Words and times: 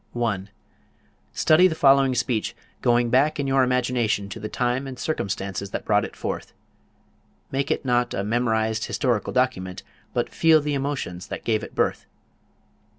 1. 0.13 0.49
Study 1.31 1.67
the 1.67 1.75
following 1.75 2.15
speech, 2.15 2.55
going 2.81 3.11
back 3.11 3.39
in 3.39 3.45
your 3.45 3.61
imagination 3.61 4.29
to 4.29 4.39
the 4.39 4.49
time 4.49 4.87
and 4.87 4.97
circumstances 4.97 5.69
that 5.69 5.85
brought 5.85 6.03
it 6.03 6.15
forth. 6.15 6.53
Make 7.51 7.69
it 7.69 7.85
not 7.85 8.15
a 8.15 8.23
memorized 8.23 8.85
historical 8.85 9.31
document, 9.31 9.83
but 10.11 10.33
feel 10.33 10.59
the 10.59 10.73
emotions 10.73 11.27
that 11.27 11.43
gave 11.45 11.63
it 11.63 11.75
birth. 11.75 12.07